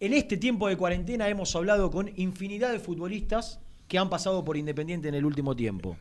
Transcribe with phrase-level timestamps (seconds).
[0.00, 3.58] En este tiempo de cuarentena hemos hablado con infinidad de futbolistas
[3.88, 5.96] que han pasado por Independiente en el último tiempo.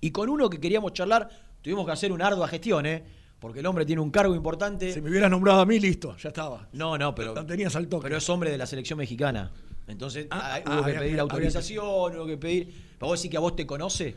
[0.00, 1.28] Y con uno que queríamos charlar,
[1.62, 3.02] tuvimos que hacer una ardua gestión, ¿eh?
[3.38, 4.92] Porque el hombre tiene un cargo importante.
[4.92, 6.68] Si me hubieras nombrado a mí, listo, ya estaba.
[6.74, 7.34] No, no, pero.
[7.34, 8.02] La tenías al toque.
[8.04, 9.50] Pero es hombre de la selección mexicana.
[9.88, 12.90] Entonces Ah, hay- ah, hubo que pedir autorización, hubo que pedir.
[12.98, 14.14] ¿Para vos decir que a vos te conoce?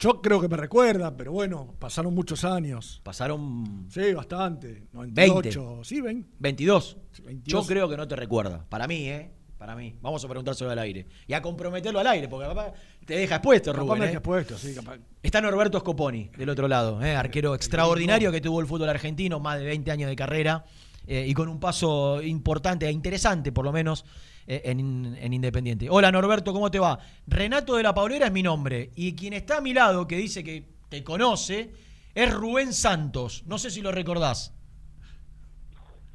[0.00, 3.00] Yo creo que me recuerda, pero bueno, pasaron muchos años.
[3.04, 4.88] Pasaron Sí, bastante.
[4.92, 6.26] 98, sí, ven.
[6.38, 6.96] 22.
[7.12, 7.62] Sí, 22.
[7.62, 8.64] Yo creo que no te recuerda.
[8.66, 9.30] Para mí, ¿eh?
[9.58, 9.94] Para mí.
[10.00, 11.06] Vamos a preguntárselo al aire.
[11.26, 12.72] Y a comprometerlo al aire, porque capaz
[13.04, 13.98] te deja expuesto, Capaz Rubén.
[14.00, 14.16] me ¿eh?
[14.16, 14.96] has puesto, sí, capaz.
[15.22, 17.14] Está Norberto Scoponi, del otro lado, ¿eh?
[17.14, 20.64] arquero extraordinario que tuvo el fútbol argentino, más de 20 años de carrera,
[21.06, 24.06] eh, y con un paso importante e interesante, por lo menos, eh,
[24.46, 25.88] en, en Independiente.
[25.90, 26.98] Hola Norberto, ¿cómo te va?
[27.26, 30.42] Renato de la Paulera es mi nombre, y quien está a mi lado, que dice
[30.44, 31.72] que te conoce,
[32.14, 33.44] es Rubén Santos.
[33.46, 34.52] No sé si lo recordás.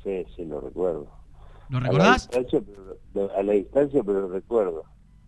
[0.03, 1.07] Sí, sí, lo recuerdo.
[1.69, 2.27] ¿Lo A la recordás?
[2.29, 2.61] distancia,
[3.13, 4.83] pero, a la distancia, pero lo recuerdo.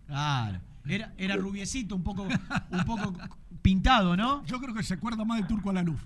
[0.06, 0.60] Claro.
[0.88, 3.12] Era, era rubiecito, un poco, un poco
[3.60, 4.44] pintado, ¿no?
[4.46, 6.00] Yo creo que se acuerda más del turco a la luz.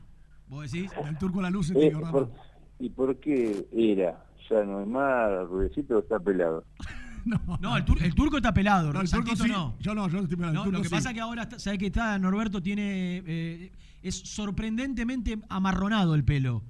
[0.48, 0.91] ¿Vos decís?
[1.05, 2.39] Del turco a la luz se Eh, acordar por- más.
[2.83, 4.25] ¿Y por qué era?
[4.50, 6.64] ¿Ya no es más rubecito o está pelado?
[7.24, 9.48] No, No, el, tur- el turco está pelado, No, el turco sí.
[9.48, 9.77] no.
[9.78, 10.50] Yo no, yo estoy pelado.
[10.55, 10.94] el No, turco lo que sí.
[10.97, 12.19] pasa es que ahora, está- ¿sabes que está?
[12.19, 13.22] Norberto tiene.
[13.24, 13.70] eh,
[14.02, 16.64] es sorprendentemente amarronado el pelo.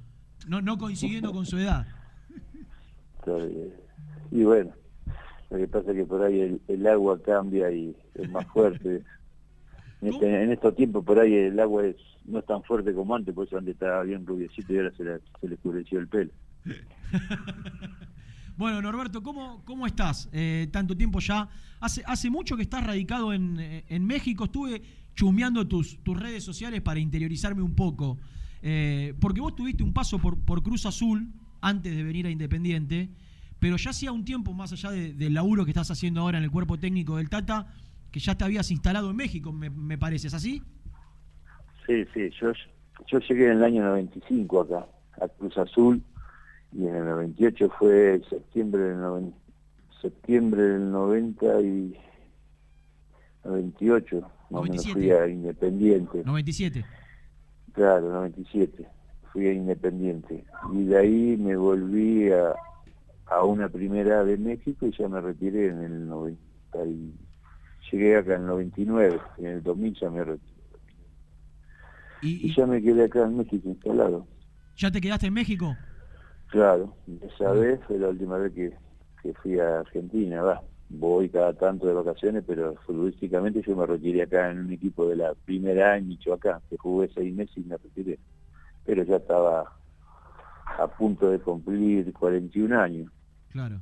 [0.47, 1.87] No, no coincidiendo con su edad.
[3.19, 3.73] Está bien.
[4.31, 4.73] Y bueno,
[5.49, 9.03] lo que pasa es que por ahí el, el agua cambia y es más fuerte.
[10.03, 13.15] En, este- en estos tiempos por ahí el agua es no es tan fuerte como
[13.15, 15.19] antes, por eso antes estaba bien rubiecito y ahora se le,
[15.89, 16.31] se el pelo.
[18.57, 20.29] Bueno, Norberto, ¿cómo, cómo estás?
[20.31, 21.49] Eh, tanto tiempo ya.
[21.81, 24.45] Hace, hace mucho que estás radicado en, eh, en México.
[24.45, 24.83] Estuve
[25.15, 28.19] chumeando tus, tus redes sociales para interiorizarme un poco.
[28.61, 33.09] Eh, porque vos tuviste un paso por, por Cruz Azul antes de venir a Independiente.
[33.59, 36.45] Pero ya hacía un tiempo, más allá de- del laburo que estás haciendo ahora en
[36.45, 37.73] el cuerpo técnico del Tata,
[38.11, 40.27] que ya te habías instalado en México, me, me parece.
[40.29, 40.63] ¿Es así?
[41.87, 42.53] Sí, sí, yo,
[43.09, 44.87] yo llegué en el año 95 acá,
[45.21, 46.03] a Cruz Azul,
[46.73, 49.35] y en el 98 fue septiembre del, noven-
[50.01, 51.99] septiembre del 90 y
[53.45, 54.93] 98, más menos 97.
[54.93, 56.85] fui a Independiente, 97.
[57.73, 58.87] claro, 97,
[59.33, 62.55] fui a Independiente, y de ahí me volví a,
[63.27, 66.39] a una primera de México y ya me retiré en el 90
[66.87, 67.13] y
[67.91, 70.52] llegué acá en el 99, y en el 2000 ya me retiré.
[72.23, 74.27] ¿Y, ya me quedé acá en México instalado.
[74.77, 75.77] ya te quedaste en México?
[76.49, 78.73] Claro, esa vez fue la última vez que,
[79.23, 80.63] que fui a Argentina, va.
[80.91, 85.17] Voy cada tanto de vacaciones, pero futbolísticamente yo me retiré acá en un equipo de
[85.17, 88.19] la primera en Michoacán, que jugué seis meses y me retiré.
[88.85, 89.75] Pero ya estaba
[90.79, 93.11] a punto de cumplir 41 años,
[93.49, 93.81] Claro.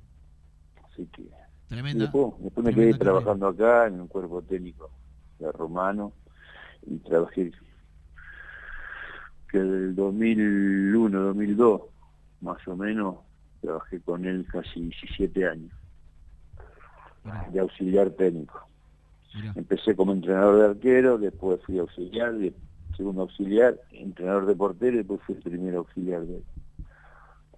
[0.90, 1.28] así que...
[1.68, 2.04] Tremenda.
[2.04, 4.90] después, después me quedé trabajando acá en un cuerpo técnico
[5.38, 6.12] de Romano
[6.86, 7.52] y trabajé
[9.50, 11.82] que del 2001, 2002,
[12.40, 13.16] más o menos,
[13.60, 15.72] trabajé con él casi 17 años
[17.52, 18.66] de auxiliar técnico.
[19.54, 22.34] Empecé como entrenador de arquero, después fui auxiliar,
[22.96, 26.44] segundo auxiliar, entrenador de portero y después fui primer auxiliar de él.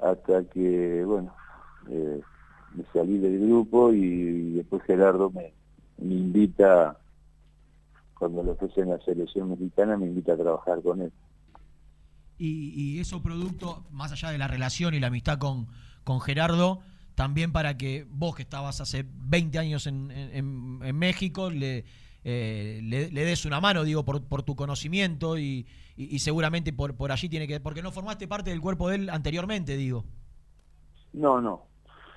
[0.00, 1.34] Hasta que, bueno,
[1.88, 2.20] eh,
[2.74, 5.52] me salí del grupo y, después Gerardo me,
[5.98, 6.98] me invita,
[8.18, 11.12] cuando le ofrecen la selección mexicana, me invita a trabajar con él.
[12.44, 15.68] Y, y eso producto, más allá de la relación y la amistad con,
[16.02, 16.80] con Gerardo,
[17.14, 21.84] también para que vos que estabas hace 20 años en, en- México, le,
[22.24, 25.66] eh, le, le des una mano, digo, por, por tu conocimiento y,
[25.96, 27.60] y- y seguramente por, por allí tiene que...
[27.60, 30.04] Porque no formaste parte del cuerpo de él anteriormente, digo.
[31.12, 31.66] No, no.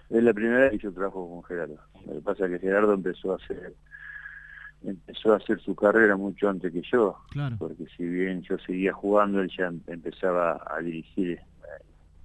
[0.10, 1.78] Es la primera vez que yo trabajo con Gerardo.
[2.08, 3.76] Lo que pasa es que Gerardo empezó a hacer
[4.84, 7.56] empezó a hacer su carrera mucho antes que yo, Claro.
[7.58, 11.42] porque si bien yo seguía jugando, él ya empezaba a dirigir eh,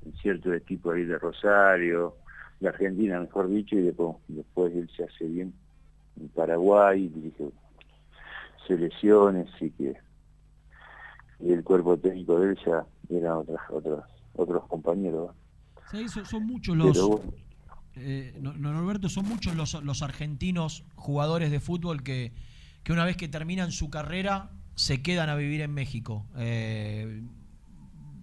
[0.05, 2.16] en ciertos equipos ahí de Rosario,
[2.61, 5.52] de Argentina, mejor dicho, y después, después él se hace bien
[6.20, 7.50] en Paraguay, dirige
[8.67, 9.97] selecciones, y que
[11.43, 14.05] y el cuerpo técnico de él ya eran otras, otras,
[14.35, 15.31] otros compañeros.
[16.08, 17.20] Son, son muchos los...
[18.00, 22.32] eh, no- no, Norberto, son muchos los, los argentinos jugadores de fútbol que,
[22.82, 26.26] que una vez que terminan su carrera se quedan a vivir en México.
[26.37, 27.23] Eh,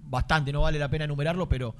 [0.09, 1.75] bastante, no vale la pena enumerarlo, pero,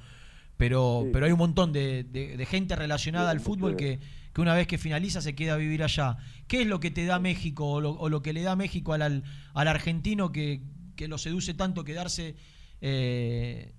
[0.56, 1.10] pero, Sí.
[1.12, 4.00] pero hay un montón de, de- de gente relacionada Sí, al fútbol que,
[4.32, 6.16] que una vez que finaliza se queda a vivir allá.
[6.46, 8.92] ¿Qué es lo que te da México o lo, o lo que le da México
[8.92, 9.22] al, al,
[9.54, 10.62] al argentino que,
[10.96, 12.36] que lo seduce tanto quedarse
[12.80, 13.72] eh,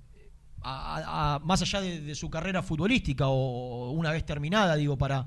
[0.62, 5.26] más allá de, su carrera futbolística o, una vez terminada, digo, para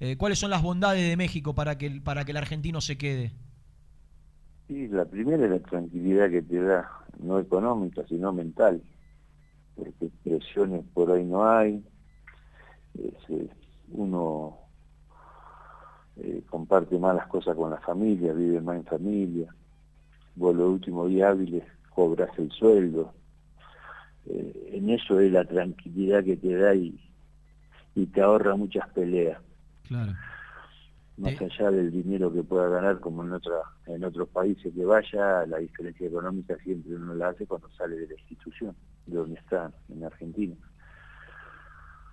[0.00, 3.32] eh, cuáles son las bondades de México para que, para que el argentino se quede.
[4.68, 6.88] Sí, la primera es la tranquilidad que te da,
[7.20, 8.82] no económica, sino mental,
[9.76, 11.84] porque presiones por ahí no hay,
[13.90, 14.58] uno
[16.16, 19.54] eh, comparte más las cosas con la familia, vive más en familia,
[20.36, 21.64] vos los últimos días hábiles
[21.94, 23.12] cobras el sueldo,
[24.26, 26.98] eh, en eso es la tranquilidad que te da y,
[27.94, 29.40] y te ahorra muchas peleas.
[29.86, 30.12] Claro.
[31.16, 33.54] Más allá del dinero que pueda ganar, como en otra,
[33.86, 38.08] en otros países que vaya, la diferencia económica siempre uno la hace cuando sale de
[38.08, 38.74] la institución,
[39.06, 40.56] de donde está, en Argentina.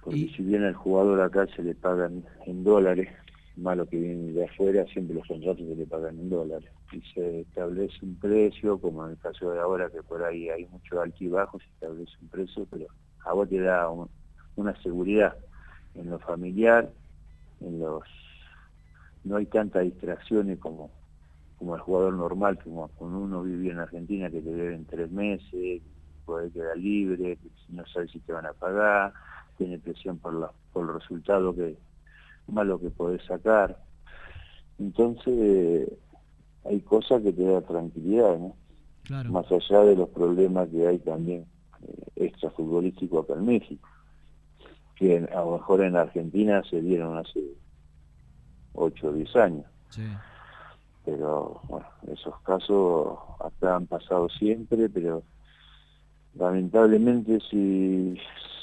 [0.04, 3.10] Porque si bien al jugador acá se le pagan en dólares,
[3.56, 6.70] malo que viene de afuera, siempre los contratos se le pagan en dólares.
[6.92, 10.66] Y se establece un precio, como en el caso de ahora, que por ahí hay
[10.66, 12.88] mucho altibajo, se establece un precio, pero
[13.26, 13.90] a vos te da
[14.56, 15.36] una seguridad
[15.96, 16.92] en lo familiar,
[17.62, 18.04] en los
[19.24, 20.90] no hay tantas distracciones como
[21.62, 25.84] como el jugador normal, como cuando uno vive en Argentina que te deben tres meses,
[26.26, 27.38] puede quedar libre,
[27.70, 29.14] no sabes si te van a pagar,
[29.60, 31.78] tiene presión por, la, por el resultado que,
[32.48, 33.78] malo que podés sacar.
[34.80, 35.88] Entonces,
[36.66, 38.56] hay cosas que te da tranquilidad, ¿no?
[39.32, 41.46] Más allá de los problemas que hay también
[41.82, 43.88] eh, extrafutbolísticos acá en México,
[44.96, 47.42] que a lo mejor en Argentina se dieron hace
[48.74, 49.66] 8 o 10 años.
[51.04, 55.24] Pero bueno, esos casos acá han pasado siempre, pero
[56.36, 58.18] lamentablemente si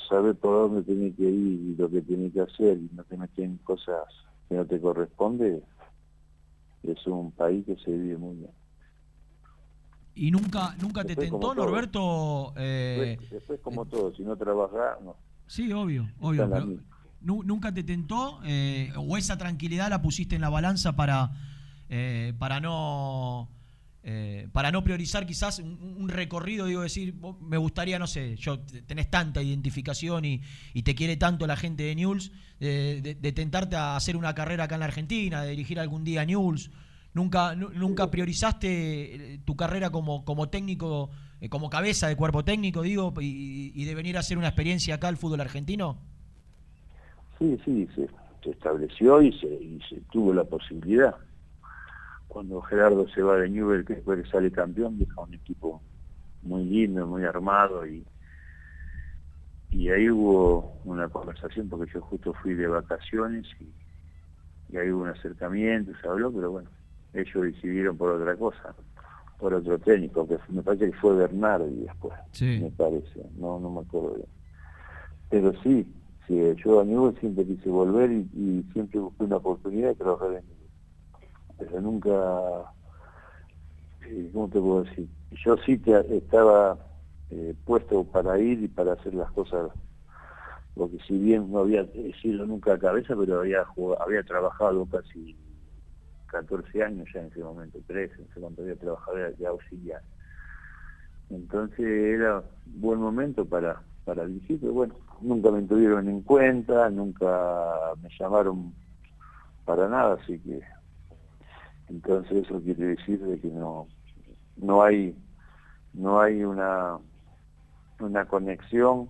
[0.08, 3.16] saber por dónde tiene que ir y lo que tiene que hacer y no te
[3.16, 4.04] meten cosas
[4.48, 5.62] que no te corresponde,
[6.82, 8.50] es un país que se vive muy bien.
[10.14, 12.52] ¿Y nunca nunca te tentó, Norberto?
[12.56, 15.16] Eh, después, como todo, si no trabajás, no.
[15.46, 16.48] Sí, obvio, obvio.
[17.20, 21.32] ¿Nunca te tentó eh, o esa tranquilidad la pusiste en la balanza para,
[21.88, 23.48] eh, para no
[24.10, 29.10] eh, para no priorizar quizás un, recorrido, digo, decir, me gustaría, no sé, yo tenés
[29.10, 30.40] tanta identificación y,
[30.82, 34.80] te quiere tanto la gente de News, de, tentarte a hacer una carrera acá en
[34.80, 36.70] la Argentina, de dirigir algún día a News.
[37.14, 41.10] ¿Nunca, nunca priorizaste eh, tu carrera como, como técnico,
[41.40, 45.08] eh, como cabeza de cuerpo técnico, digo, y, de venir a hacer una experiencia acá
[45.08, 45.98] al fútbol argentino?
[47.38, 48.08] Sí, sí, se,
[48.50, 51.16] estableció y se, y se tuvo la posibilidad
[52.28, 55.82] cuando Gerardo se va de Newell, que después sale campeón, deja un equipo
[56.42, 58.04] muy lindo, muy armado y,
[59.78, 65.10] y ahí hubo una conversación porque yo justo fui de vacaciones y, ahí hubo un
[65.10, 66.68] acercamiento, se habló, pero bueno,
[67.12, 68.74] ellos decidieron por otra cosa,
[69.38, 73.80] por otro técnico, que me parece que fue Bernardi después, me parece, no, no me
[73.82, 74.28] acuerdo bien.
[75.30, 75.94] Pero sí,
[76.26, 80.58] sí yo a Newell siempre quise volver y, siempre busqué una oportunidad que lo revendí
[81.56, 82.72] pero nunca,
[84.02, 85.08] eh, ¿cómo te puedo decir?
[85.44, 86.87] Yo sí te, estaba
[87.30, 89.70] eh, puesto para ir y para hacer las cosas,
[90.74, 91.86] porque si bien no había
[92.22, 93.66] sido nunca a cabeza, pero había,
[94.00, 95.36] había trabajado casi
[96.28, 100.02] 14 años ya en ese momento, 13, no sé cuánto había trabajado de auxiliar.
[101.30, 107.92] Entonces era buen momento para, para dirigir, pero bueno, nunca me tuvieron en cuenta, nunca
[108.02, 108.74] me llamaron
[109.64, 110.62] para nada, así que
[111.88, 113.88] entonces eso quiere decir de que no,
[114.56, 115.16] no hay,
[115.92, 116.98] no hay una,
[118.00, 119.08] una conexión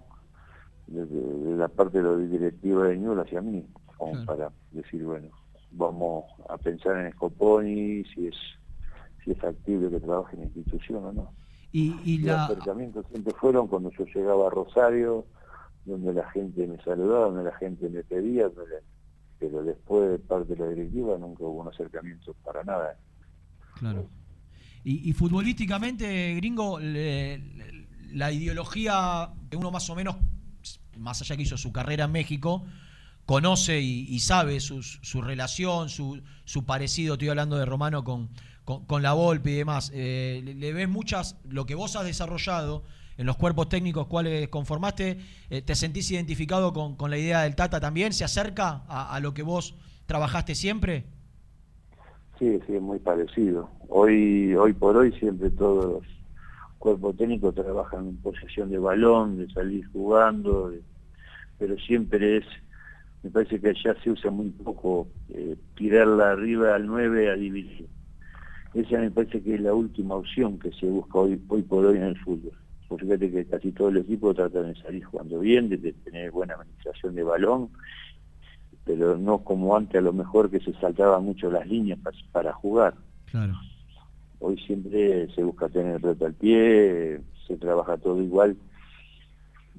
[0.86, 3.66] de, la parte de la directiva de Ñul hacia mí,
[3.96, 5.28] como para decir, bueno,
[5.70, 8.36] vamos a pensar en Scoponi, si es,
[9.24, 11.32] si es factible que trabaje en la institución o no.
[11.70, 15.26] Y, Los acercamientos siempre fueron cuando yo llegaba a Rosario,
[15.84, 18.82] donde la gente me saludaba, donde la gente me pedía, donde
[19.38, 22.98] pero después de parte de la directiva nunca hubo un acercamiento para nada.
[23.78, 24.08] Claro.
[24.84, 26.78] Y, futbolísticamente, gringo,
[28.12, 30.16] la ideología que uno más o menos,
[30.96, 32.64] más allá que hizo su carrera en México,
[33.26, 34.80] conoce y, sabe su,
[35.20, 38.30] relación, su, su, parecido, estoy hablando de Romano con,
[38.64, 39.92] con, la Volpe y demás.
[39.94, 42.84] Eh, le, ves muchas, lo que vos has desarrollado
[43.18, 45.18] en los cuerpos técnicos cuales conformaste,
[45.50, 48.14] eh, ¿te sentís identificado con, la idea del Tata también?
[48.14, 49.74] ¿Se acerca a, lo que vos
[50.06, 51.04] trabajaste siempre?
[52.38, 53.68] Sí, sí, es muy parecido.
[53.88, 56.04] Hoy, hoy por hoy siempre todos
[56.78, 60.72] los cuerpos técnicos trabajan en posesión de balón, de salir jugando,
[61.58, 62.44] pero siempre es,
[63.22, 67.86] me parece que allá se usa muy poco eh, tirarla arriba al 9 a dividir.
[68.74, 71.96] Esa me parece que es la última opción que se busca hoy, hoy por hoy
[71.96, 72.52] en el fútbol
[72.86, 76.54] Pues fíjate que casi todo el equipo trata de salir jugando bien, de tener buena
[76.54, 77.70] administración de balón,
[78.84, 81.98] pero no como antes a lo mejor que se saltaban mucho las líneas
[82.30, 82.94] para, jugar.
[83.26, 83.54] Claro.
[84.40, 88.56] Hoy siempre se busca tener el reto al pie, se trabaja todo igual.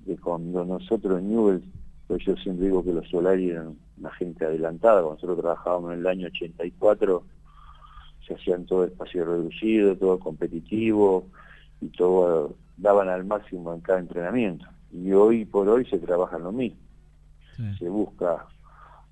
[0.05, 1.63] De cuando nosotros en Newell,
[2.07, 5.99] pues yo siempre digo que los Solari eran una gente adelantada, cuando nosotros trabajábamos en
[5.99, 7.23] el año 84,
[8.27, 11.25] se hacían todo espacio reducido, todo competitivo,
[11.81, 14.65] y todo daban al máximo en cada entrenamiento.
[14.91, 16.79] Y hoy por hoy se trabaja en lo mismo.
[17.77, 18.45] Se busca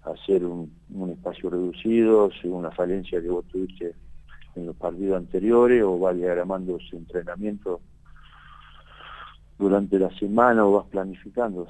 [0.04, 0.72] hacer un,
[1.12, 3.94] espacio reducido según la falencia que vos tuviste
[4.58, 7.82] en los partidos anteriores o vas diagramando su entrenamiento
[9.58, 11.68] durante la semana o vas planificando.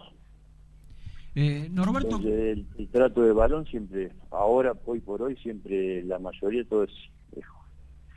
[1.35, 2.19] Eh, Norberto...
[2.23, 6.91] el, trato de balón siempre, ahora, hoy por hoy, siempre la mayoría todo es...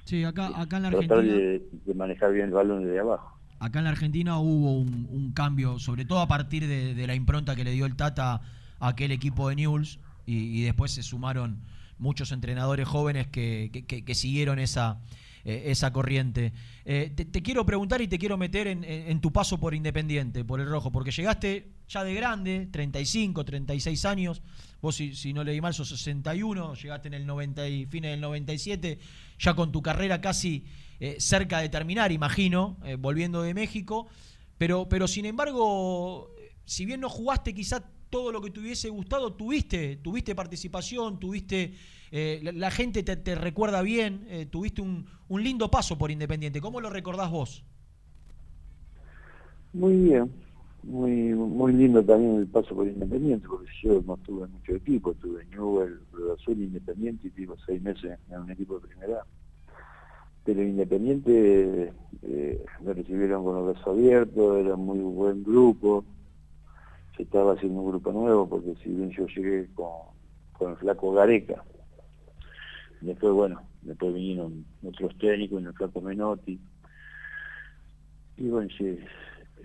[0.04, 1.16] sí, acá, acá en la Argentina...
[1.16, 3.38] Tratar de, manejar bien el balón desde abajo.
[3.58, 7.62] Acá en la Argentina hubo un, cambio, sobre todo a partir de, la impronta que
[7.62, 8.40] le dio el Tata
[8.78, 11.58] a aquel equipo de Newell's, y, después se sumaron
[12.00, 15.00] muchos entrenadores jóvenes que, que, siguieron esa,
[15.44, 16.52] eh, esa corriente.
[16.84, 20.68] Eh, te, quiero preguntar y te quiero meter en, tu paso por Independiente, por el
[20.68, 24.42] Rojo, porque llegaste ya de grande, 35, 36 años,
[24.80, 28.98] vos si, si no leí mal sos 61, llegaste en el 90 y del 97,
[29.38, 30.64] ya con tu carrera casi
[31.00, 34.08] eh, cerca de terminar, imagino, volviendo de México,
[34.56, 39.32] pero, pero sin embargo, si bien no jugaste quizá todo lo que te hubiese gustado,
[39.32, 41.74] tuviste, tuviste participación, tuviste,
[42.10, 46.60] eh, la, gente te, recuerda bien, eh, tuviste un, un, lindo paso por Independiente.
[46.60, 47.64] ¿Cómo lo recordás vos?
[49.72, 50.30] Muy bien,
[50.82, 55.46] muy muy lindo también el paso por Independiente, porque yo no tuve mucho equipo, tuve
[55.46, 59.24] Newell, Cruz Azul, Independiente y tuve seis meses en un equipo de primera.
[60.44, 66.04] Pero Independiente eh, me recibieron con los brazos abiertos, era muy buen grupo,
[67.18, 71.64] estaba haciendo un grupo nuevo, porque si bien yo llegué con, el flaco Gareca,
[73.00, 76.60] después, bueno, después vinieron otros técnicos, el flaco Menotti,
[78.36, 78.98] y bueno, sí,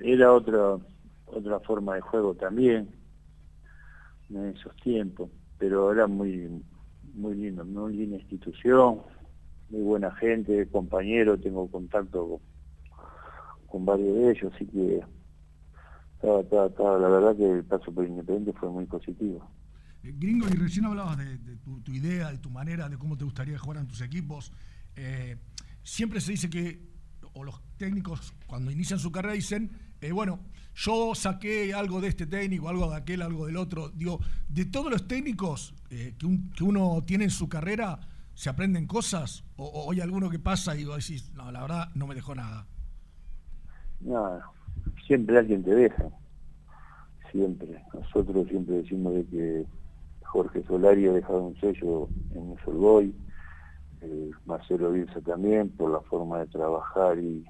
[0.04, 0.78] era otra,
[1.26, 2.90] otra forma de juego también,
[4.30, 6.50] en esos tiempos, pero era muy,
[7.14, 9.02] muy lindo, muy linda institución,
[9.70, 12.40] muy buena gente, compañero, tengo contacto con,
[13.68, 15.04] con varios de ellos, así que
[16.22, 19.48] la verdad que el paso por Independiente fue muy positivo.
[20.04, 23.58] Eh, Gringo, y recién hablabas de, tu, idea, de tu manera, de cómo te gustaría
[23.58, 24.52] jugar en tus equipos.
[24.96, 25.38] Eh,
[25.84, 26.90] siempre se dice que,
[27.34, 30.40] o los técnicos cuando inician su carrera dicen, eh, bueno,
[30.76, 33.90] yo saqué algo de este técnico, algo de aquel, algo del otro.
[33.90, 36.16] Digo, de todos los técnicos que,
[36.62, 38.00] uno tiene en su carrera,
[38.34, 39.44] ¿se aprenden cosas?
[39.56, 42.68] ¿O, hay alguno que pasa y vos decís, no, la verdad no me dejó nada?
[44.02, 44.40] No,
[45.06, 46.06] siempre alguien te deja,
[47.32, 47.84] siempre.
[47.94, 49.66] Nosotros siempre decimos de que
[50.24, 53.16] Jorge Solari ha dejado un sello en el Solboy,
[54.02, 57.46] eh, Marcelo Vilsa también, por la forma de trabajar y,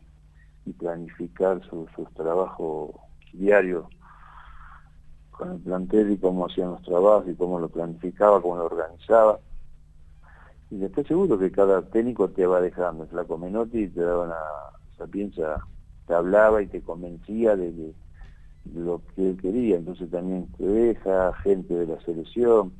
[0.79, 2.89] planificar sus trabajos
[3.33, 3.85] diarios
[5.29, 9.39] con el plantel y cómo hacían los trabajos y cómo lo planificaba, cómo lo organizaba.
[10.71, 13.05] Y después seguro que cada técnico te va dejando.
[13.05, 14.39] Flaco Menotti te daba una
[14.97, 15.63] sapienza
[16.05, 17.93] te hablaba y te convencía de,
[18.73, 22.73] lo que él quería, entonces también deja gente de la selección,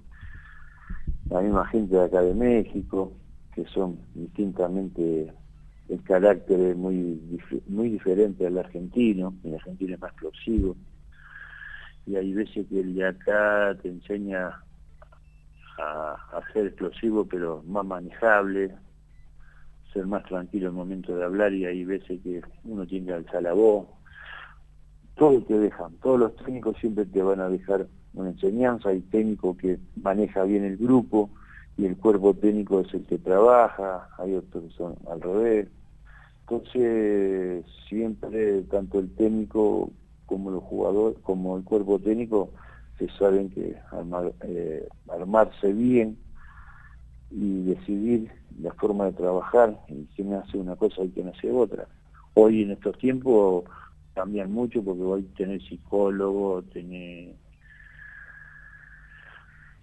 [1.30, 3.14] la misma gente de acá de México,
[3.54, 5.34] que son distintamente
[5.88, 10.76] el carácter es muy, muy diferente al argentino, el argentino es más explosivo,
[12.08, 14.64] y hay veces que el de acá te enseña
[15.78, 18.76] a, a ser explosivo pero más manejable,
[19.96, 23.42] ser más tranquilo el momento de hablar y hay veces que uno tiene que alzar
[23.42, 23.88] la voz.
[25.16, 29.56] Todos te dejan, todos los técnicos siempre te van a dejar una enseñanza, hay técnico
[29.56, 31.30] que maneja bien el grupo
[31.78, 35.70] y el cuerpo técnico es el que trabaja, hay otros que son al revés.
[36.42, 39.92] Entonces siempre tanto el técnico
[40.26, 42.50] como los jugadores, como el cuerpo técnico,
[43.00, 43.78] se saben que
[44.44, 46.18] eh, armarse bien
[47.32, 51.88] y decidir la forma de trabajar y quién hace una cosa y quién hace otra.
[52.34, 53.66] Hoy en estos tiempos
[54.14, 57.36] cambian mucho porque hoy tener psicólogo, tener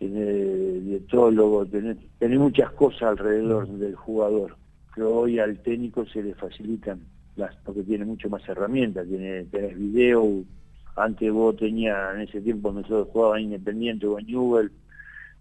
[0.02, 4.56] tener dietólogo, tener, tener muchas cosas alrededor del jugador.
[4.94, 7.00] Pero hoy al técnico se le facilitan
[7.36, 10.42] las, porque tiene mucho más herramientas, tiene, tenés video,
[10.96, 14.72] antes vos tenías, en ese tiempo nosotros jugábamos Independiente o en Newell,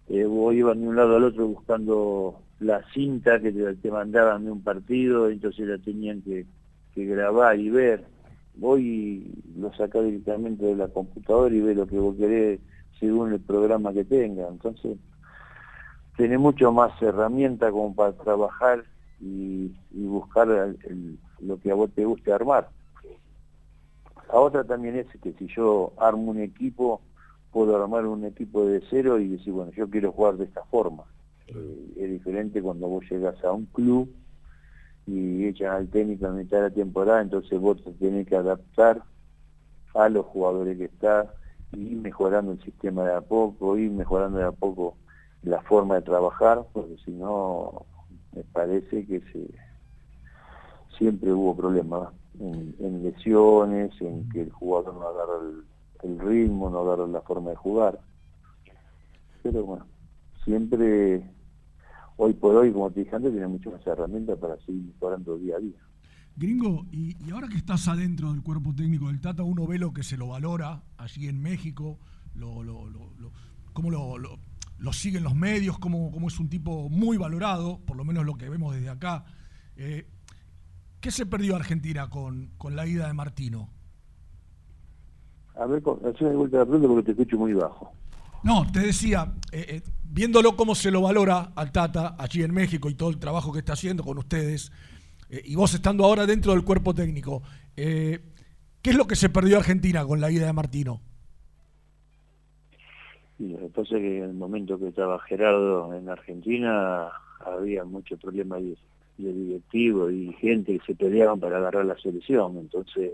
[0.08, 4.50] eh, vos ibas de un lado al otro buscando la cinta que te, mandaban de
[4.50, 6.46] un partido, entonces la tenían que,
[6.94, 8.04] grabar y ver.
[8.60, 12.60] hoy lo saca directamente de la computadora y ve lo que vos querés
[13.00, 14.46] según el programa que tenga.
[14.48, 14.98] Entonces,
[16.16, 18.84] tiene mucho más herramientas como para trabajar
[19.20, 20.48] y, buscar
[21.40, 22.68] lo que a vos te guste armar.
[24.28, 27.00] La otra también es que si yo armo un equipo,
[27.52, 31.04] puedo armar un equipo de cero y decir, bueno, yo quiero jugar de esta forma.
[31.48, 34.10] Eh, es diferente cuando vos llegas a un club
[35.06, 39.02] y echan al técnico a mitad de la temporada, entonces vos te tenés que adaptar
[39.94, 41.26] a los jugadores que están
[41.72, 44.96] y mejorando el sistema de a poco, y mejorando de a poco
[45.42, 47.86] la forma de trabajar, porque si no,
[48.34, 49.50] me parece que se,
[50.98, 55.71] siempre hubo problemas en, lesiones, en que el jugador no agarra el,
[56.02, 58.00] ritmo, no agarra la forma de jugar.
[59.42, 59.86] Pero bueno,
[60.44, 61.22] siempre,
[62.16, 65.60] hoy por hoy, como te dije antes, tiene muchas herramientas para seguir mejorando día a
[65.60, 65.78] día.
[66.36, 70.02] Gringo, y, ahora que estás adentro del cuerpo técnico del Tata, uno ve lo que
[70.02, 71.98] se lo valora allí en México,
[72.34, 73.12] lo, lo, lo,
[73.72, 78.04] cómo lo, lo, siguen los medios, cómo, cómo, es un tipo muy valorado, por lo
[78.04, 79.24] menos lo que vemos desde acá.
[79.76, 80.06] Eh,
[81.00, 83.68] ¿Qué se perdió Argentina con, con la ida de Martino?
[85.54, 87.92] A ver, haceme vuelta la pregunta porque te escucho muy bajo.
[88.42, 92.90] No, te decía, eh, eh, viéndolo cómo se lo valora al Tata allí en México
[92.90, 94.72] y todo el trabajo que está haciendo con ustedes,
[95.32, 97.42] eh, y vos estando ahora dentro del cuerpo técnico,
[97.74, 98.20] eh,
[98.82, 101.00] ¿qué es lo que se perdió Argentina con la ida de Martino?
[103.38, 107.10] lo que pasa es que en el momento que estaba Gerardo en Argentina
[107.44, 108.76] había muchos problemas de,
[109.16, 113.12] directivos y gente que se peleaban para agarrar la selección, entonces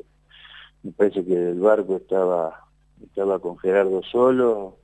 [0.83, 2.69] me parece que el barco estaba
[3.03, 4.77] estaba con Gerardo solo,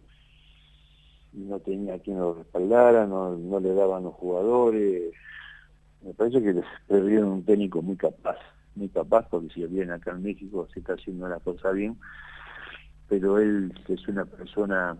[1.32, 5.12] no tenía quien lo respaldara, no, no le daban los jugadores,
[6.02, 8.38] me parece que les perdieron un técnico muy capaz,
[8.76, 11.98] muy capaz, porque si bien acá en México se está haciendo la cosa bien,
[13.08, 14.96] pero él es una persona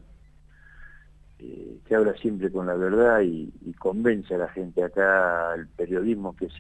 [1.39, 4.83] eh, que habla siempre con la verdad y, convence a la gente.
[4.83, 6.55] Acá, el periodismo que es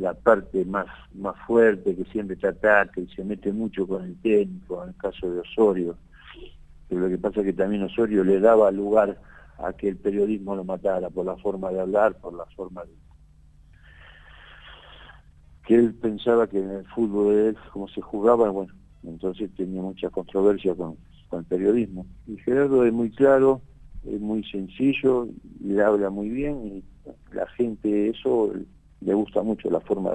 [0.00, 4.16] la parte más, más fuerte, que siempre te ataca y se mete mucho con el
[4.20, 5.96] técnico, en el caso de Osorio.
[6.88, 9.20] Pero lo que pasa es que también Osorio le daba lugar
[9.58, 12.92] a que el periodismo lo matara por la forma de hablar, por la forma de,
[15.66, 19.82] que él pensaba que en el fútbol de él, como se jugaba, bueno, entonces tenía
[19.82, 20.96] mucha controversia con,
[21.32, 22.06] el periodismo.
[22.26, 23.60] Y Gerardo es muy claro,
[24.04, 25.28] es muy sencillo,
[25.62, 26.84] le habla muy bien y
[27.32, 28.52] la gente eso
[29.00, 30.12] le gusta mucho la forma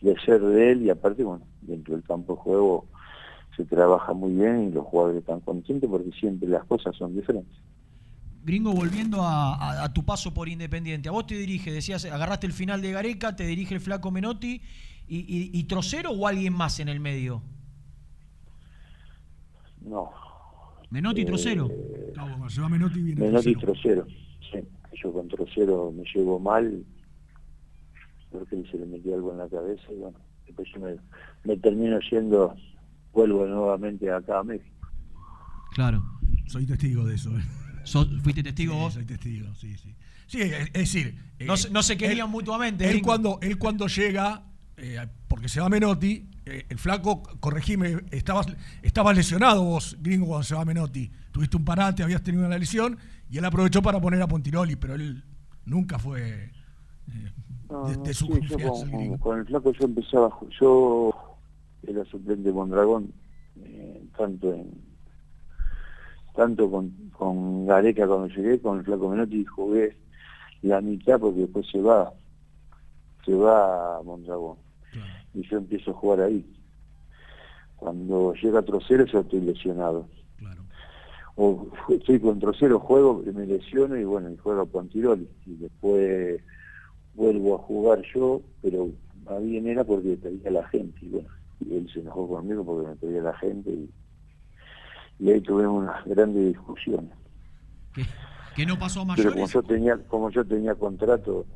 [0.00, 2.86] de, ser de él y aparte, bueno, dentro del campo de juego
[3.56, 7.56] se trabaja muy bien y los jugadores están contentos porque siempre las cosas son diferentes.
[8.44, 12.82] Gringo, volviendo a, tu paso por Independiente, a vos te dirige, decías, agarraste el final
[12.82, 14.60] de Gareca, te dirige el flaco Menotti,
[15.08, 17.42] y, y, Trocero o alguien más en el medio?
[19.82, 20.10] No.
[20.90, 21.68] Menotti y Trocero.
[21.70, 24.06] Eh, no, se va Menotti y viene Menotti y Trocero.
[24.50, 24.58] Sí,
[24.94, 26.84] yo con Trocero me llevo mal,
[28.32, 30.96] porque se le metió algo en la cabeza y bueno, después yo me,
[31.44, 32.54] me termino yendo,
[33.12, 34.88] vuelvo nuevamente acá a México.
[35.74, 36.02] Claro.
[36.46, 37.30] Soy testigo de eso.
[37.30, 37.42] ¿eh?
[38.22, 38.94] ¿Fuiste testigo vos?
[38.94, 39.94] Soy testigo, sí, sí.
[40.26, 41.14] Sí, es, decir...
[41.40, 42.90] No, se querían mutuamente.
[42.90, 44.44] Él cuando, él cuando llega,
[44.76, 48.46] eh, porque se va Menotti, eh, el flaco, corregime, estabas,
[48.82, 51.10] estabas lesionado vos, gringo, cuando se va Menotti.
[51.32, 52.98] Tuviste un parate, habías tenido una lesión,
[53.30, 55.22] y él aprovechó para poner a Pontiroli, pero él
[55.64, 56.50] nunca fue
[58.02, 58.86] de, su confianza.
[59.20, 60.30] Con, el flaco yo empezaba,
[60.60, 61.14] yo
[61.86, 63.12] era suplente Mondragón,
[64.16, 64.92] tanto en
[66.34, 69.96] tanto con, con Gareca cuando llegué, con el Flaco Menotti jugué
[70.62, 72.12] la mitad porque después se va,
[73.24, 74.56] se va a Mondragón.
[75.34, 76.46] Y yo empiezo a jugar ahí.
[77.76, 80.06] Cuando llega Trocero yo estoy lesionado.
[81.34, 85.28] O estoy con Trocero, juego, me lesiono y bueno, y juego con Tiroli.
[85.46, 86.40] Y después
[87.14, 88.90] vuelvo a jugar yo, pero
[89.24, 90.98] más bien era porque pedía la gente.
[91.02, 91.28] Y bueno,
[91.60, 93.90] y él se enojó conmigo porque me pedía la gente y
[95.22, 97.12] y ahí tuvimos unas grandes discusiones.
[98.56, 99.32] ¿Que, no pasó a mayores?
[99.32, 101.46] Pero como yo tenía, como yo tenía contrato,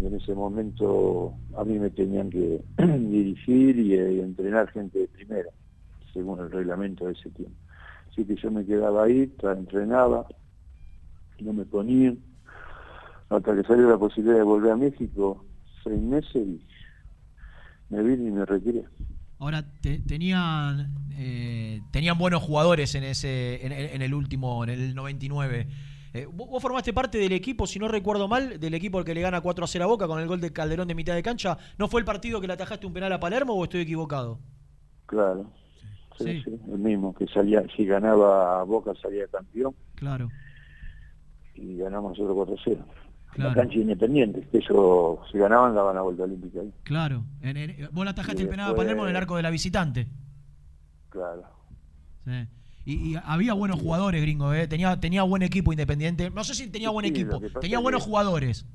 [0.00, 5.50] en ese momento a mí me tenían que dirigir y, eh, entrenar gente de primera,
[6.12, 7.56] según el reglamento de ese tiempo.
[8.08, 10.26] Así que yo me quedaba ahí, entrenaba,
[11.40, 12.14] no me ponía,
[13.30, 15.44] hasta que salió la posibilidad de volver a México,
[15.84, 16.60] seis meses y
[17.88, 18.84] me vine y me retiré.
[19.38, 19.64] Ahora,
[20.06, 25.66] tenían, eh, tenían buenos jugadores en ese en, el último, en el 99.
[26.12, 29.22] Eh, vos formaste parte del equipo, si no recuerdo mal, del equipo al que le
[29.22, 31.56] gana 4 a 0 a Boca con el gol de Calderón de mitad de cancha.
[31.78, 34.40] ¿No fue el partido que le atajaste un penal a Palermo o estoy equivocado?
[35.06, 35.50] Claro.
[36.18, 39.74] Sí, sí, el mismo, que salía, si ganaba Boca salía campeón.
[39.94, 40.28] Claro.
[41.54, 42.84] Y ganamos nosotros 4 a 0.
[43.36, 46.72] La cancha independiente, que ellos si ganaban daban la vuelta olímpica ahí.
[46.82, 47.24] Claro.
[47.92, 50.08] vos le atajaste el penal a Palermo en el arco de la visitante.
[51.10, 51.42] Claro.
[52.24, 52.48] Sí.
[52.84, 54.66] Y, había buenos jugadores, gringo, ¿eh?
[54.66, 56.30] tenía, tenía buen equipo independiente.
[56.30, 58.66] No sé si tenía buen equipo, tenía buenos jugadores.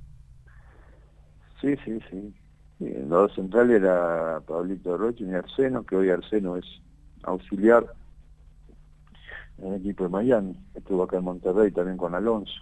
[1.61, 2.33] Sí, sí, sí.
[2.79, 6.65] El lado central era Pablito Roche y Arseno, que hoy Arseno es
[7.23, 7.85] auxiliar
[9.57, 10.59] en el equipo de Miami.
[10.73, 12.53] Estuvo acá en Monterrey también con Alonso.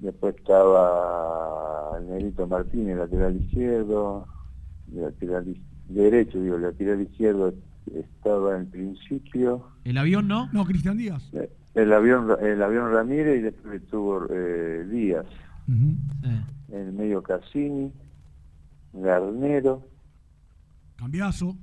[0.00, 4.26] Después estaba el Negrito Martínez, lateral izquierdo,
[4.92, 5.56] lateral
[5.88, 7.54] derecho, digo, lateral izquierdo
[7.92, 9.66] estaba en principio.
[9.84, 10.48] ¿El avión no?
[10.52, 11.30] No, Cristian Díaz.
[11.32, 15.26] Eh, el avión, el avión Ramírez y después estuvo eh, Díaz.
[15.66, 17.92] En el medio Cassini,
[18.92, 19.82] Garnero.
[20.96, 21.56] Cambiazo.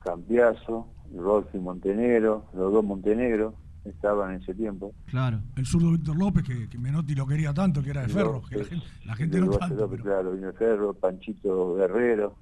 [0.00, 3.54] Cambiazo, Rolfi Montenegro, los dos Montenegro
[3.84, 4.94] estaban en ese tiempo.
[5.06, 5.40] Claro.
[5.56, 8.56] El zurdo Víctor López, que, Menotti lo quería tanto, que era de Ferro, que
[9.04, 9.74] la gente, no tanto.
[9.74, 12.36] López, Claro, vino de Ferro, Panchito Guerrero.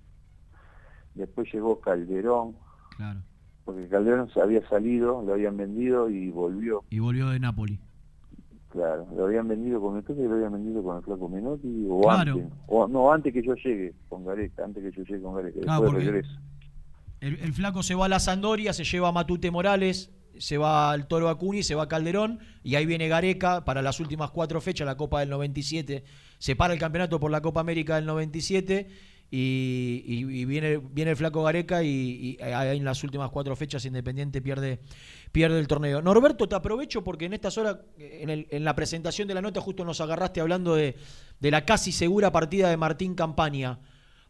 [1.14, 2.57] Después llegó Calderón.
[2.96, 3.20] Claro.
[3.64, 6.85] Porque Calderón se había salido, lo habían vendido y volvió.
[6.90, 7.79] Y volvió de Nápoles.
[8.70, 12.11] Claro, lo habían vendido con el que lo habían vendido con el flaco Menotti o
[12.11, 12.44] antes.
[12.66, 15.61] O, no, antes que yo llegue con Gareca, antes que yo llegue con Gareca.
[15.61, 16.40] después regresa.
[17.20, 20.92] El, el, flaco se va a la Sandoria, se lleva a Matute Morales, se va
[20.92, 24.87] al Toro Acuni, se va Calderón y ahí viene Gareca para las últimas cuatro fechas,
[24.87, 26.05] la Copa del 97.
[26.38, 28.88] Se para el campeonato por la Copa América del 97
[29.31, 34.81] y, viene, viene el flaco Gareca y, ahí en las últimas cuatro fechas Independiente pierde,
[35.33, 36.01] pierde el torneo.
[36.01, 40.01] Norberto, te aprovecho porque en estas horas, en, la presentación de la nota justo nos
[40.01, 40.96] agarraste hablando de,
[41.40, 43.79] la casi segura partida de Martín Campaña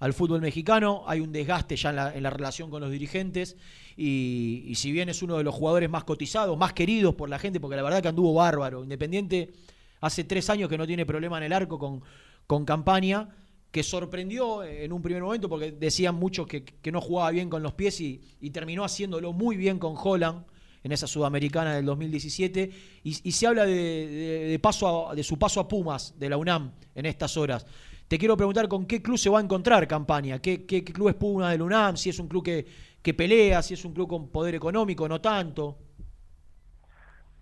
[0.01, 3.57] al fútbol mexicano, hay un desgaste ya en la, relación con los dirigentes.
[3.97, 7.59] Y, si bien es uno de los jugadores más cotizados, más queridos por la gente,
[7.59, 9.53] porque la verdad que anduvo bárbaro, Independiente
[10.01, 12.03] hace tres años que no tiene problema en el arco con,
[12.47, 13.29] con Campaña,
[13.71, 17.75] que sorprendió en un primer momento porque decían muchos que, no jugaba bien con los
[17.75, 20.45] pies y, terminó haciéndolo muy bien con Holland
[20.83, 22.71] en esa sudamericana del 2017
[23.05, 27.37] y, se habla de, paso de su paso a Pumas de la UNAM en estas
[27.37, 27.67] horas.
[28.09, 31.53] Te quiero preguntar con qué club se va a encontrar campaña, qué, club es Pumas
[31.53, 32.67] de la UNAM, si es un club que,
[33.03, 35.77] que pelea, si es un club con poder económico, no tanto.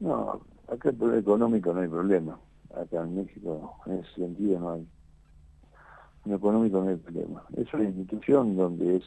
[0.00, 2.38] No, acá el poder económico no hay problema.
[2.74, 4.86] Acá en México en ese sentido no hay
[6.34, 7.44] económico no hay problema.
[7.56, 9.04] Es una institución donde es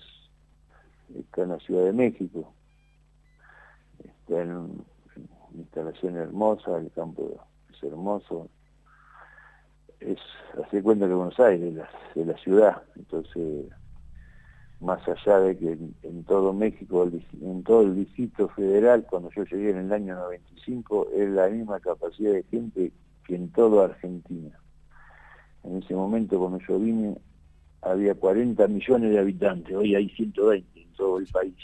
[1.18, 2.54] está en la Ciudad de México,
[4.04, 4.84] está en una
[5.56, 7.32] instalación hermosa, el campo
[7.72, 8.48] es hermoso,
[10.00, 10.18] es
[10.64, 11.76] hace cuenta que Buenos Aires
[12.16, 13.68] es la, ciudad, entonces
[14.80, 17.10] más allá de que en, todo México,
[17.42, 21.80] en todo el distrito federal, cuando yo llegué en el año 95, es la misma
[21.82, 22.92] capacidad de gente
[23.26, 24.58] que en toda Argentina.
[25.64, 27.18] En ese momento, cuando yo vine,
[27.82, 31.56] había 40 millones de habitantes, hoy hay 120 en todo el país,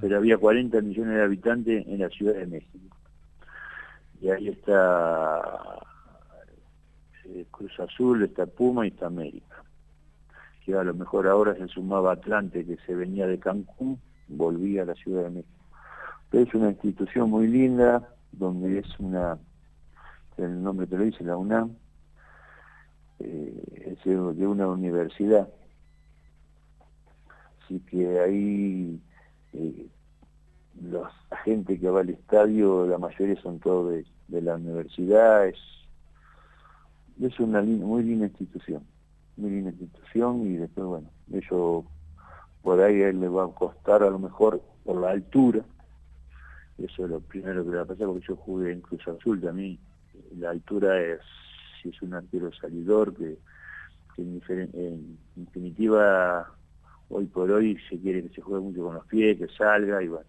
[0.00, 2.96] pero había 40 millones de habitantes en la Ciudad de México.
[4.22, 5.80] Y ahí está
[7.34, 9.64] eh, Cruz Azul, está Puma y está América.
[10.64, 14.86] Que a lo mejor ahora se sumaba Atlante, que se venía de Cancún, volvía a
[14.86, 15.64] la Ciudad de México.
[16.30, 19.38] Pero es una institución muy linda, donde es una,
[20.36, 21.76] el nombre te lo dice, la UNAM,
[23.18, 25.48] eh, es de una universidad.
[27.62, 29.00] Así que ahí
[29.52, 29.86] eh,
[30.82, 33.92] los, la gente que va al estadio, la mayoría son todos
[34.28, 35.58] de, la universidad, es,
[37.20, 38.82] es una muy linda institución,
[39.36, 41.84] muy linda institución y después, bueno, ellos
[42.62, 45.62] por ahí a le va a costar a lo mejor por la altura,
[46.78, 49.40] eso es lo primero que le va a pasar porque yo jugué en Cruz Azul
[49.40, 49.78] también,
[50.38, 51.20] la altura es
[51.82, 53.38] si es un arquero salidor, que,
[54.18, 56.46] en, definitiva
[57.08, 60.08] hoy por hoy se quiere que se juegue mucho con los pies, que salga y
[60.08, 60.26] bueno,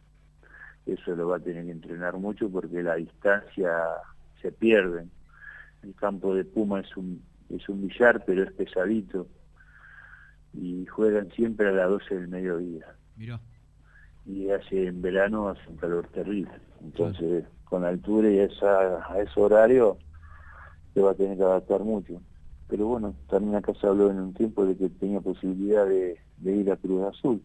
[0.85, 3.71] eso lo va a tener que entrenar mucho porque la distancia
[4.41, 5.05] se pierde.
[5.83, 9.27] El campo de Puma es un, es un billar, pero es pesadito
[10.53, 12.95] y juegan siempre a las 12 del mediodía.
[14.25, 16.51] Y hace en verano hace un calor terrible.
[16.81, 19.97] Entonces, con altura y esa, a ese horario,
[20.93, 22.21] se va a tener que adaptar mucho.
[22.67, 26.71] Pero bueno, también acá se habló en un tiempo de que tenía posibilidad de, ir
[26.71, 27.41] a Cruz Azul.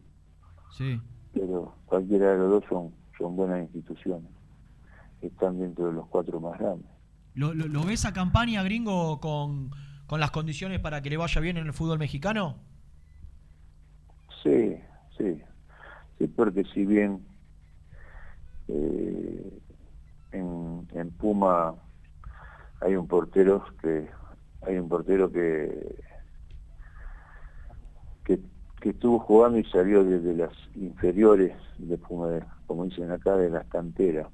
[0.77, 1.01] Sí.
[1.33, 4.31] Pero cualquiera de los dos son, son buenas instituciones.
[5.20, 6.90] están dentro de los cuatro más grandes.
[7.37, 9.70] ¿Lo, lo, ves a campaña gringo con,
[10.07, 12.57] con, las condiciones para que le vaya bien en el fútbol mexicano?
[14.42, 14.79] Sí,
[15.18, 15.42] sí.
[16.18, 17.20] Sí, porque si bien
[18.68, 19.61] eh,
[20.33, 21.75] en, en Puma
[22.81, 24.09] hay un portero que
[24.62, 25.94] hay un portero que
[28.25, 28.40] que,
[28.88, 34.29] estuvo jugando y salió desde las inferiores de Puma, como dicen acá, de las canteras.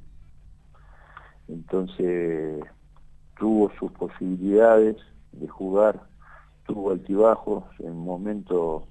[1.48, 2.62] Entonces
[3.78, 4.96] sus posibilidades
[5.32, 6.00] de jugar,
[6.66, 8.86] tuvo altibajos, en momento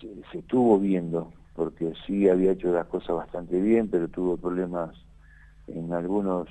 [0.00, 4.94] se, se estuvo viendo, porque sí había hecho las cosas bastante bien, pero tuvo problemas
[5.66, 6.48] en algunos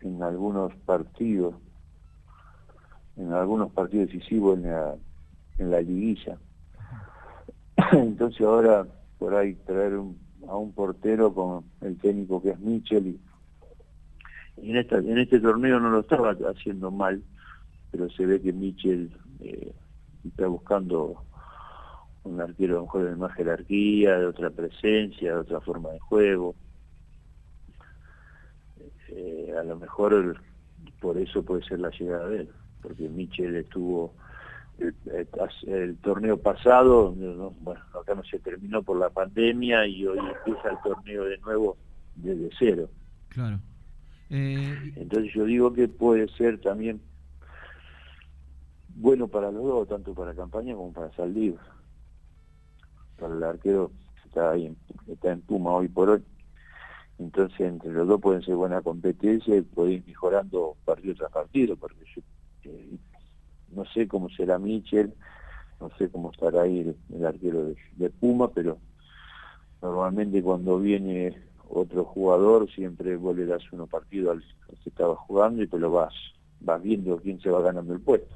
[0.00, 1.54] en algunos partidos
[3.16, 4.94] en algunos partidos decisivos en la,
[5.58, 6.38] en la liguilla.
[7.92, 8.86] Entonces ahora
[9.18, 10.00] por ahí traer
[10.48, 13.20] a un portero con el técnico que es Michel y,
[14.56, 17.22] en este torneo no lo estaba haciendo mal
[17.90, 19.10] pero se ve que Michel
[19.40, 19.72] eh,
[20.24, 21.24] está buscando
[22.22, 26.54] un arquero mejor de más jerarquía, de otra presencia, de otra forma de juego.
[29.08, 30.40] Eh, a lo mejor
[31.00, 32.48] por eso puede ser la llegada de él,
[32.82, 34.14] porque Michel estuvo
[34.78, 40.78] el, torneo pasado, bueno, acá no se terminó por la pandemia y hoy empieza el
[40.82, 41.76] torneo de nuevo
[42.16, 42.88] desde cero.
[43.28, 43.60] Claro.
[44.30, 47.00] Eh, Entonces yo digo que puede ser también
[48.88, 51.64] bueno para los dos, tanto para campaña como para Saldivas
[53.20, 53.92] para el arquero
[54.24, 54.74] está ahí
[55.06, 56.24] está en Puma hoy por hoy.
[57.18, 61.76] Entonces entre los dos pueden ser buena competencia y pueden ir mejorando partido tras partido
[61.76, 62.22] porque yo
[62.64, 62.96] eh,
[63.72, 65.12] no sé cómo será Michel
[65.80, 68.78] no sé cómo estará ahí el, arquero de, Puma pero
[69.82, 71.36] normalmente cuando viene
[71.72, 74.42] otro jugador siempre vos le das uno partido al,
[74.82, 76.14] que estaba jugando y te lo vas
[76.60, 78.34] vas viendo quién se va ganando el puesto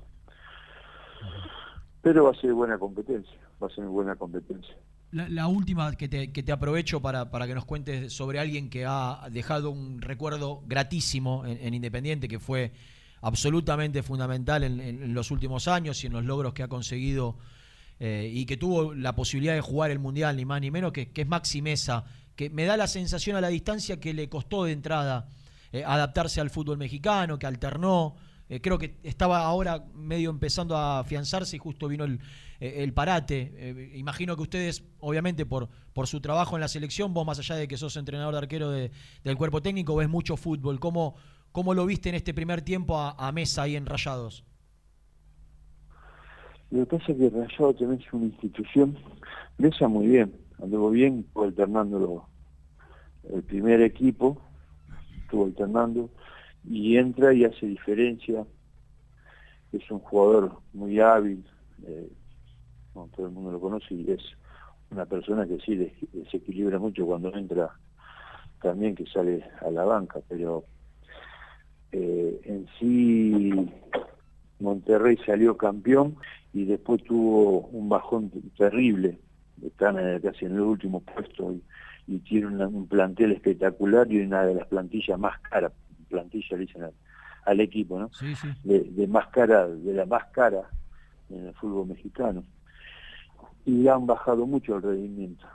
[2.00, 4.74] pero va a ser buena competencia va a ser buena competencia.
[5.12, 8.84] La, última que te, que te aprovecho para, para, que nos cuentes sobre alguien que
[8.84, 12.72] ha dejado un recuerdo gratísimo en, Independiente, que fue
[13.20, 17.36] absolutamente fundamental en, los últimos años y en los logros que ha conseguido
[18.00, 21.12] eh, y que tuvo la posibilidad de jugar el Mundial, ni más ni menos, que,
[21.12, 24.64] que es Maxi Mesa, que me da la sensación a la distancia que le costó
[24.64, 25.28] de entrada
[25.72, 28.16] eh, adaptarse al fútbol mexicano, que alternó,
[28.48, 32.20] eh, creo que estaba ahora medio empezando a afianzarse y justo vino el,
[32.60, 33.52] eh, parate.
[33.56, 37.56] Eh, imagino que ustedes, obviamente, por, por su trabajo en la selección, vos más allá
[37.56, 40.78] de que sos entrenador de arquero del cuerpo técnico, ves mucho fútbol.
[40.78, 41.14] ¿Cómo,
[41.52, 44.44] cómo lo viste en este primer tiempo a, Mesa ahí en Rayados?
[46.70, 48.98] Lo que pasa es que Rayados es una institución,
[49.56, 52.28] Mesa muy bien, anduvo bien, fue alternando
[53.30, 54.40] el primer equipo,
[55.22, 56.10] estuvo alternando
[56.68, 58.46] y entra y hace diferencia.
[59.72, 61.44] Es un jugador muy hábil,
[61.86, 62.08] eh,
[62.92, 64.22] todo el mundo lo conoce y es
[64.90, 65.76] una persona que sí
[66.30, 67.72] se equilibra mucho cuando entra
[68.62, 70.64] también que sale a la banca, pero
[71.92, 73.52] eh, en sí
[74.58, 76.16] Monterrey salió campeón
[76.52, 79.18] y después tuvo un bajón terrible,
[79.68, 81.62] están casi en el último puesto y,
[82.18, 85.72] tiene un plantel espectacular y una de las plantillas más caras
[86.08, 86.82] plantilla, le dicen
[87.46, 88.10] al, equipo, ¿no?
[88.62, 90.68] De, más cara, de la más cara
[91.30, 92.44] en el fútbol mexicano.
[93.64, 95.46] Y han bajado mucho el rendimiento.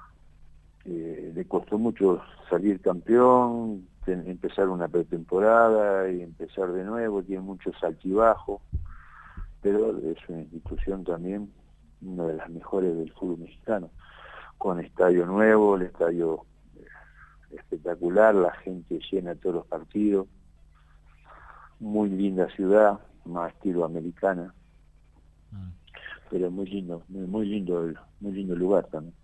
[0.85, 7.75] Eh, le costó mucho salir campeón, empezar una pretemporada y empezar de nuevo, tiene muchos
[7.83, 8.61] altibajos,
[9.61, 11.51] pero es una institución también,
[12.01, 13.89] una de las mejores del fútbol mexicano,
[14.57, 16.85] con estadio nuevo, el estadio eh,
[17.51, 20.27] espectacular, la gente llena todos los partidos,
[21.79, 24.53] muy linda ciudad, más estilo americana,
[25.53, 25.71] ah.
[26.29, 29.15] pero muy lindo, muy, lindo, muy lindo lugar también.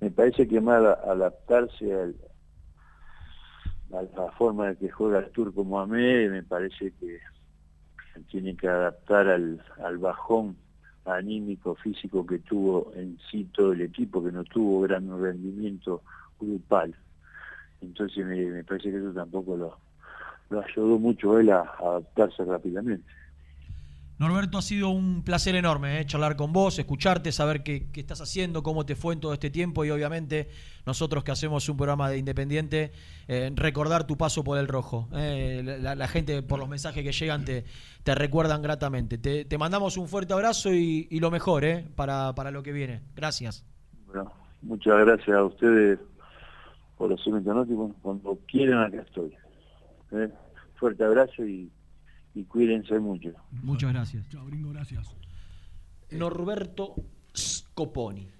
[0.00, 2.16] me parece que más adaptarse al,
[3.92, 7.18] a la forma de que juega el turco Mohamed, me parece que
[8.24, 10.56] tiene que adaptar al, al bajón
[11.06, 16.02] anímico, físico que tuvo en sí todo el equipo, que no tuvo gran rendimiento
[16.38, 16.94] grupal.
[17.80, 19.78] Entonces me, parece que eso tampoco lo,
[20.50, 23.04] lo ayudó mucho él a, adaptarse rápidamente.
[24.18, 28.62] Norberto, ha sido un placer enorme eh, charlar con vos, escucharte, saber qué, estás haciendo,
[28.62, 30.48] cómo te fue en todo este tiempo y obviamente
[30.86, 32.92] nosotros que hacemos un programa de Independiente,
[33.28, 35.08] eh, recordar tu paso por el rojo.
[35.14, 37.64] Eh, la, gente por los mensajes que llegan te,
[38.04, 39.18] te recuerdan gratamente.
[39.18, 43.02] Te, mandamos un fuerte abrazo y, lo mejor para, para lo que viene.
[43.14, 43.66] Gracias.
[44.62, 45.98] muchas gracias a ustedes
[46.96, 47.66] por los segmentos
[48.00, 49.34] cuando quieren acá estoy.
[50.12, 50.30] ¿eh?
[50.76, 51.70] Fuerte abrazo y,
[52.36, 53.30] y, cuídense mucho.
[53.62, 54.28] Muchas gracias.
[54.28, 55.16] Chao, gringo, gracias.
[56.10, 56.94] Norberto
[57.34, 58.35] Scoponi.